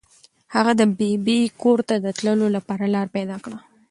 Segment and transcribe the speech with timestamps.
[0.55, 3.59] هغه د ببۍ کور ته د تللو لپاره لاره پیدا کړه.